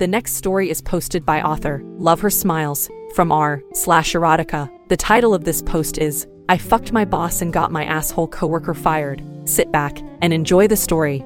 [0.00, 4.70] The next story is posted by author Love Her Smiles from r slash erotica.
[4.88, 8.72] The title of this post is I fucked my boss and got my asshole coworker
[8.72, 9.22] fired.
[9.44, 11.22] Sit back and enjoy the story.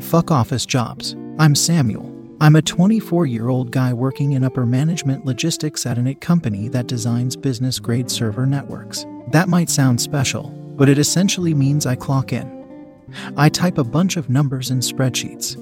[0.00, 1.14] Fuck office jobs.
[1.38, 2.10] I'm Samuel.
[2.40, 6.86] I'm a 24 year old guy working in upper management logistics at an company that
[6.86, 9.04] designs business grade server networks.
[9.28, 10.44] That might sound special,
[10.78, 12.96] but it essentially means I clock in.
[13.36, 15.58] I type a bunch of numbers in spreadsheets.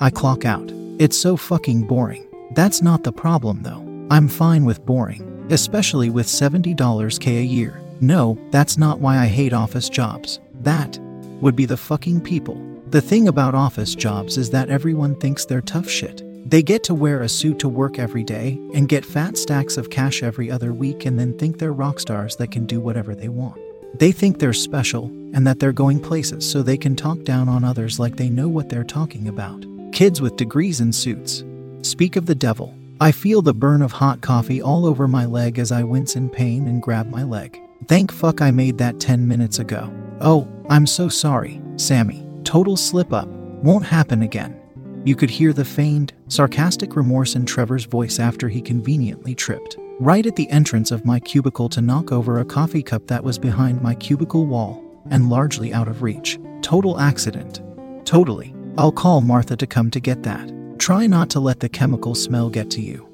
[0.00, 0.79] I clock out.
[1.00, 2.26] It's so fucking boring.
[2.50, 3.82] That's not the problem though.
[4.10, 7.80] I'm fine with boring, especially with $70k a year.
[8.02, 10.40] No, that's not why I hate office jobs.
[10.60, 10.98] That
[11.40, 12.60] would be the fucking people.
[12.90, 16.22] The thing about office jobs is that everyone thinks they're tough shit.
[16.50, 19.88] They get to wear a suit to work every day and get fat stacks of
[19.88, 23.30] cash every other week and then think they're rock stars that can do whatever they
[23.30, 23.58] want.
[23.98, 27.64] They think they're special and that they're going places so they can talk down on
[27.64, 29.64] others like they know what they're talking about.
[29.92, 31.44] Kids with degrees in suits.
[31.82, 32.74] Speak of the devil.
[33.00, 36.30] I feel the burn of hot coffee all over my leg as I wince in
[36.30, 37.60] pain and grab my leg.
[37.86, 39.92] Thank fuck I made that 10 minutes ago.
[40.20, 42.24] Oh, I'm so sorry, Sammy.
[42.44, 43.28] Total slip up.
[43.28, 44.60] Won't happen again.
[45.04, 49.76] You could hear the feigned, sarcastic remorse in Trevor's voice after he conveniently tripped.
[49.98, 53.38] Right at the entrance of my cubicle to knock over a coffee cup that was
[53.38, 56.38] behind my cubicle wall and largely out of reach.
[56.62, 57.60] Total accident.
[58.04, 58.54] Totally.
[58.80, 60.50] I'll call Martha to come to get that.
[60.78, 63.06] Try not to let the chemical smell get to you.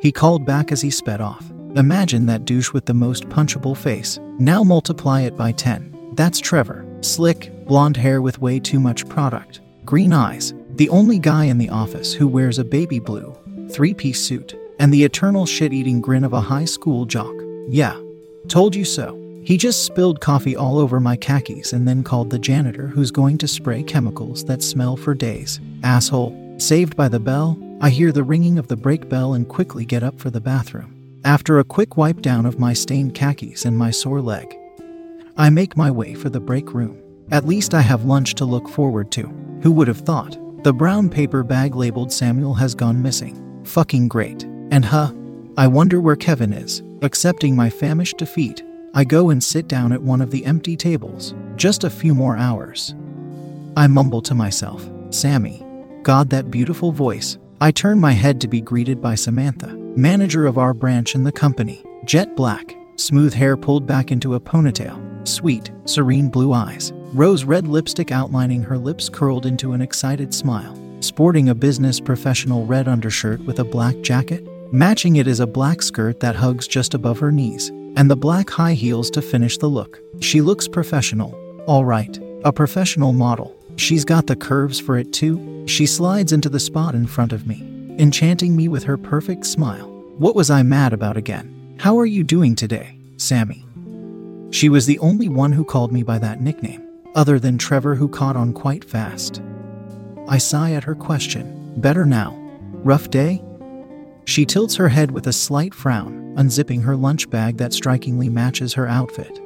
[0.00, 1.50] He called back as he sped off.
[1.74, 4.20] Imagine that douche with the most punchable face.
[4.38, 6.12] Now multiply it by 10.
[6.12, 6.86] That's Trevor.
[7.00, 9.60] Slick, blonde hair with way too much product.
[9.84, 10.54] Green eyes.
[10.76, 13.36] The only guy in the office who wears a baby blue,
[13.72, 17.34] three piece suit, and the eternal shit eating grin of a high school jock.
[17.66, 18.00] Yeah.
[18.46, 19.23] Told you so.
[19.44, 23.36] He just spilled coffee all over my khakis and then called the janitor who's going
[23.38, 25.60] to spray chemicals that smell for days.
[25.82, 26.40] Asshole.
[26.58, 30.02] Saved by the bell, I hear the ringing of the break bell and quickly get
[30.02, 31.20] up for the bathroom.
[31.24, 34.56] After a quick wipe down of my stained khakis and my sore leg,
[35.36, 37.02] I make my way for the break room.
[37.30, 39.24] At least I have lunch to look forward to.
[39.62, 40.38] Who would have thought?
[40.64, 43.62] The brown paper bag labeled Samuel has gone missing.
[43.64, 44.44] Fucking great.
[44.70, 45.12] And huh,
[45.58, 46.82] I wonder where Kevin is.
[47.02, 48.62] Accepting my famished defeat,
[48.96, 51.34] I go and sit down at one of the empty tables.
[51.56, 52.94] Just a few more hours.
[53.76, 55.66] I mumble to myself, Sammy.
[56.04, 57.36] God, that beautiful voice.
[57.60, 61.32] I turn my head to be greeted by Samantha, manager of our branch in the
[61.32, 61.82] company.
[62.04, 67.66] Jet black, smooth hair pulled back into a ponytail, sweet, serene blue eyes, rose red
[67.66, 70.78] lipstick outlining her lips curled into an excited smile.
[71.00, 75.82] Sporting a business professional red undershirt with a black jacket, matching it is a black
[75.82, 79.68] skirt that hugs just above her knees, and the black high heels to finish the
[79.68, 80.00] look.
[80.20, 81.34] She looks professional.
[81.66, 83.56] All right, a professional model.
[83.76, 85.64] She's got the curves for it too.
[85.66, 89.88] She slides into the spot in front of me, enchanting me with her perfect smile.
[90.18, 91.76] What was I mad about again?
[91.80, 93.64] How are you doing today, Sammy?
[94.50, 98.08] She was the only one who called me by that nickname, other than Trevor, who
[98.08, 99.42] caught on quite fast.
[100.28, 101.72] I sigh at her question.
[101.80, 102.38] Better now.
[102.84, 103.42] Rough day?
[104.26, 108.74] She tilts her head with a slight frown, unzipping her lunch bag that strikingly matches
[108.74, 109.40] her outfit.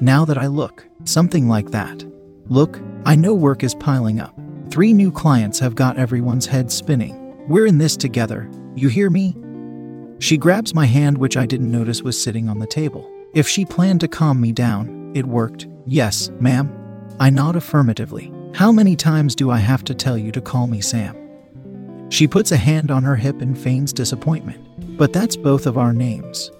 [0.00, 2.04] Now that I look, something like that.
[2.48, 4.38] Look, I know work is piling up.
[4.70, 7.46] Three new clients have got everyone's head spinning.
[7.48, 8.50] We're in this together.
[8.74, 9.36] You hear me?
[10.18, 13.10] She grabs my hand, which I didn't notice was sitting on the table.
[13.34, 15.66] If she planned to calm me down, it worked.
[15.86, 16.72] Yes, ma'am.
[17.20, 18.32] I nod affirmatively.
[18.54, 21.16] How many times do I have to tell you to call me Sam?
[22.10, 24.73] She puts a hand on her hip and feigns disappointment.
[24.96, 26.50] But that's both of our names.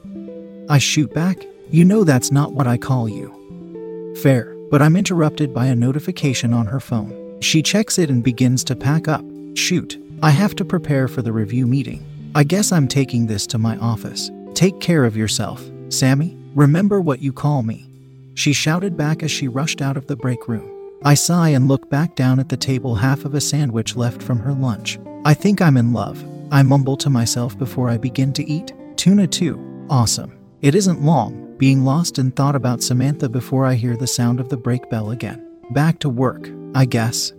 [0.69, 1.39] I shoot back.
[1.71, 4.15] You know that's not what I call you.
[4.23, 7.41] Fair, but I'm interrupted by a notification on her phone.
[7.41, 9.25] She checks it and begins to pack up.
[9.55, 12.05] Shoot, I have to prepare for the review meeting.
[12.35, 14.31] I guess I'm taking this to my office.
[14.55, 16.37] Take care of yourself, Sammy.
[16.55, 17.89] Remember what you call me.
[18.35, 20.71] She shouted back as she rushed out of the break room.
[21.05, 24.39] I sigh and look back down at the table, half of a sandwich left from
[24.39, 24.99] her lunch.
[25.25, 26.25] I think I'm in love.
[26.51, 28.73] I mumble to myself before I begin to eat.
[28.97, 29.87] Tuna too.
[29.91, 30.39] Awesome.
[30.61, 34.49] It isn't long, being lost in thought about Samantha before I hear the sound of
[34.49, 35.47] the break bell again.
[35.71, 37.33] Back to work, I guess.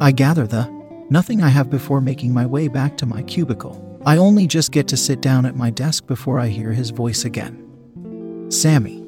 [0.00, 0.70] I gather the
[1.10, 3.82] nothing I have before making my way back to my cubicle.
[4.04, 7.24] I only just get to sit down at my desk before I hear his voice
[7.24, 8.46] again.
[8.50, 9.04] Sammy.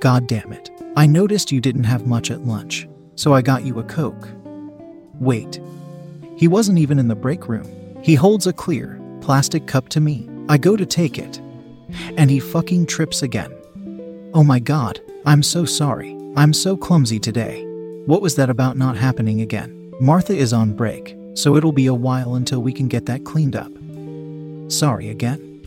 [0.00, 0.70] God damn it.
[0.96, 4.28] I noticed you didn't have much at lunch, so I got you a Coke.
[5.20, 5.60] Wait.
[6.36, 7.70] He wasn't even in the break room.
[8.02, 10.28] He holds a clear, plastic cup to me.
[10.48, 11.40] I go to take it.
[12.16, 13.52] And he fucking trips again.
[14.34, 16.16] Oh my god, I'm so sorry.
[16.36, 17.64] I'm so clumsy today.
[18.06, 19.92] What was that about not happening again?
[20.00, 23.56] Martha is on break, so it'll be a while until we can get that cleaned
[23.56, 23.72] up.
[24.70, 25.62] Sorry again.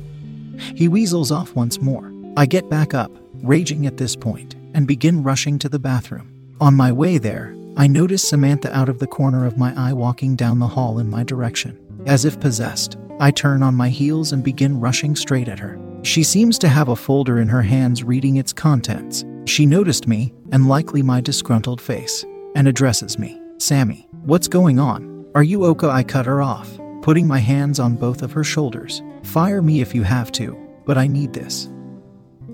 [0.75, 2.14] He weasels off once more.
[2.38, 3.12] I get back up,
[3.42, 6.32] raging at this point, and begin rushing to the bathroom.
[6.62, 10.36] On my way there, I notice Samantha out of the corner of my eye walking
[10.36, 11.80] down the hall in my direction.
[12.06, 15.80] As if possessed, I turn on my heels and begin rushing straight at her.
[16.04, 19.25] She seems to have a folder in her hands reading its contents.
[19.46, 22.25] She noticed me, and likely my disgruntled face,
[22.56, 23.40] and addresses me.
[23.57, 25.25] Sammy, what's going on?
[25.36, 25.90] Are you Oka?
[25.90, 29.01] I cut her off, putting my hands on both of her shoulders.
[29.24, 31.69] Fire me if you have to, but I need this.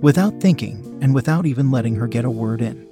[0.01, 2.88] Without thinking, and without even letting her get a word in,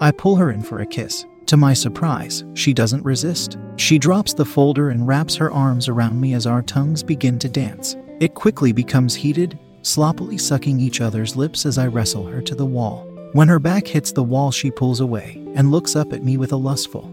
[0.00, 1.24] I pull her in for a kiss.
[1.50, 3.58] To my surprise, she doesn't resist.
[3.74, 7.48] She drops the folder and wraps her arms around me as our tongues begin to
[7.48, 7.96] dance.
[8.20, 12.64] It quickly becomes heated, sloppily sucking each other's lips as I wrestle her to the
[12.64, 13.04] wall.
[13.32, 16.52] When her back hits the wall, she pulls away and looks up at me with
[16.52, 17.10] a lustful,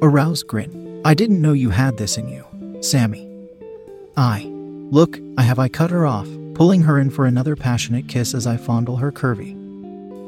[0.00, 1.02] aroused grin.
[1.04, 2.46] I didn't know you had this in you,
[2.80, 3.28] Sammy.
[4.16, 4.44] I.
[4.90, 8.46] Look, I have I cut her off, pulling her in for another passionate kiss as
[8.46, 9.52] I fondle her curvy,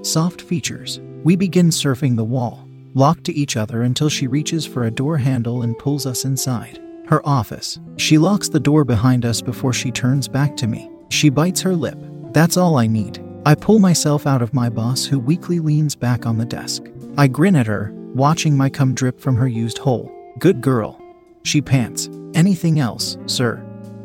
[0.05, 1.01] soft features.
[1.25, 2.62] We begin surfing the wall,
[2.95, 6.81] locked to each other until she reaches for a door handle and pulls us inside.
[7.07, 7.79] Her office.
[7.97, 10.91] She locks the door behind us before she turns back to me.
[11.11, 11.99] She bites her lip.
[12.33, 13.23] That's all I need.
[13.45, 16.85] I pull myself out of my boss, who weakly leans back on the desk.
[17.19, 20.11] I grin at her, watching my cum drip from her used hole.
[20.39, 21.01] Good girl.
[21.43, 22.09] She pants.
[22.35, 23.63] Anything else, sir?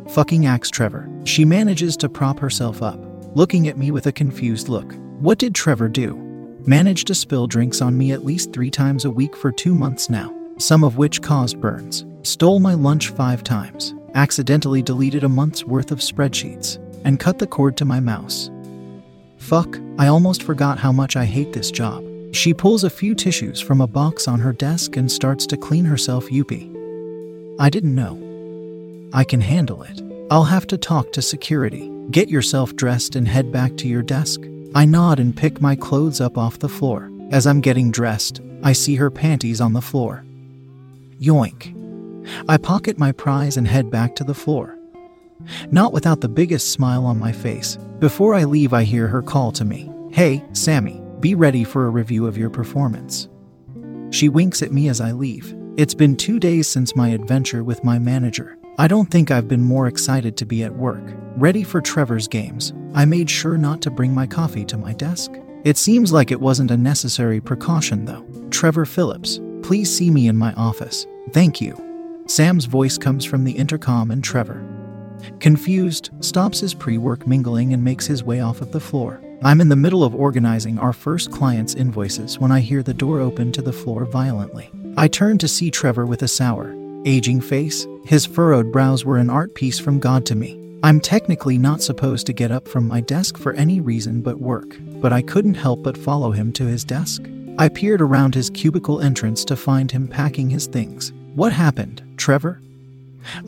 [0.10, 1.10] Fucking axe Trevor.
[1.24, 3.00] She manages to prop herself up,
[3.36, 4.94] looking at me with a confused look.
[5.20, 6.27] What did Trevor do?
[6.70, 10.10] Managed to spill drinks on me at least three times a week for two months
[10.10, 12.06] now, some of which caused burns.
[12.24, 17.48] Stole my lunch five times, accidentally deleted a month's worth of spreadsheets, and cut the
[17.48, 18.52] cord to my mouse.
[19.38, 22.04] Fuck, I almost forgot how much I hate this job.
[22.34, 25.86] She pulls a few tissues from a box on her desk and starts to clean
[25.86, 26.70] herself youpy.
[27.62, 28.20] I didn't know.
[29.14, 30.02] I can handle it.
[30.30, 31.90] I'll have to talk to security.
[32.12, 34.42] Get yourself dressed and head back to your desk.
[34.76, 37.12] I nod and pick my clothes up off the floor.
[37.32, 40.24] As I'm getting dressed, I see her panties on the floor.
[41.20, 41.74] Yoink.
[42.48, 44.78] I pocket my prize and head back to the floor.
[45.72, 47.78] Not without the biggest smile on my face.
[48.00, 51.92] Before I leave, I hear her call to me Hey, Sammy, be ready for a
[51.92, 53.28] review of your performance.
[54.10, 55.54] She winks at me as I leave.
[55.78, 58.58] It's been two days since my adventure with my manager.
[58.80, 61.04] I don't think I've been more excited to be at work,
[61.38, 62.74] ready for Trevor's games.
[62.96, 65.32] I made sure not to bring my coffee to my desk.
[65.64, 68.26] It seems like it wasn't a necessary precaution, though.
[68.50, 71.06] Trevor Phillips, please see me in my office.
[71.34, 71.80] Thank you.
[72.26, 74.66] Sam's voice comes from the intercom, and Trevor,
[75.40, 79.22] confused, stops his pre work mingling and makes his way off of the floor.
[79.44, 83.20] I'm in the middle of organizing our first client's invoices when I hear the door
[83.20, 84.72] open to the floor violently.
[84.98, 87.86] I turn to see Trevor with a sour, aging face.
[88.06, 90.67] His furrowed brows were an art piece from God to me.
[90.84, 94.78] I'm technically not supposed to get up from my desk for any reason but work,
[95.02, 97.24] but I couldn't help but follow him to his desk.
[97.58, 101.14] I peered around his cubicle entrance to find him packing his things.
[101.34, 102.62] What happened, Trevor?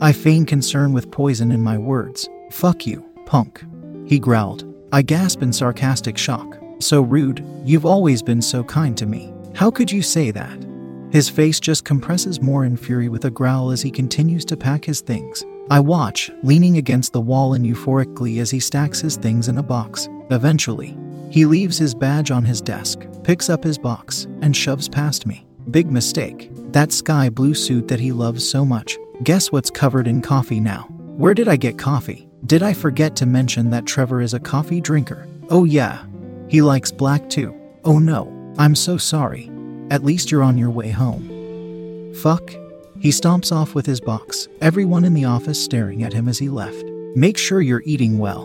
[0.00, 2.28] I feign concern with poison in my words.
[2.50, 3.64] Fuck you, punk.
[4.06, 4.64] He growled.
[4.92, 6.58] I gasp in sarcastic shock.
[6.80, 9.32] So rude, you've always been so kind to me.
[9.54, 10.66] How could you say that?
[11.12, 14.84] His face just compresses more in fury with a growl as he continues to pack
[14.84, 15.44] his things.
[15.70, 19.58] I watch, leaning against the wall in euphoric glee as he stacks his things in
[19.58, 20.08] a box.
[20.30, 20.96] Eventually,
[21.30, 25.46] he leaves his badge on his desk, picks up his box, and shoves past me.
[25.70, 26.50] Big mistake.
[26.72, 28.98] That sky blue suit that he loves so much.
[29.22, 30.88] Guess what's covered in coffee now?
[31.16, 32.28] Where did I get coffee?
[32.46, 35.28] Did I forget to mention that Trevor is a coffee drinker?
[35.50, 36.04] Oh, yeah.
[36.48, 37.54] He likes black too.
[37.84, 38.26] Oh no,
[38.58, 39.50] I'm so sorry.
[39.90, 42.12] At least you're on your way home.
[42.14, 42.52] Fuck.
[43.00, 46.50] He stomps off with his box, everyone in the office staring at him as he
[46.50, 46.84] left.
[47.16, 48.44] Make sure you're eating well.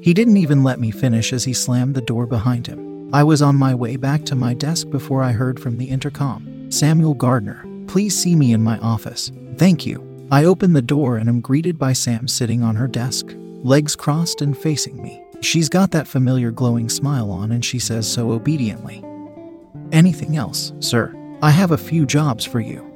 [0.00, 3.12] He didn't even let me finish as he slammed the door behind him.
[3.12, 6.70] I was on my way back to my desk before I heard from the intercom
[6.70, 9.32] Samuel Gardner, please see me in my office.
[9.56, 10.04] Thank you.
[10.30, 13.34] I open the door and am greeted by Sam sitting on her desk,
[13.64, 15.20] legs crossed and facing me.
[15.40, 19.04] She's got that familiar glowing smile on and she says so obediently.
[19.90, 21.12] Anything else, sir?
[21.42, 22.95] I have a few jobs for you.